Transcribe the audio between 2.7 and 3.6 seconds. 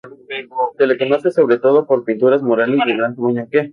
de gran tamaño.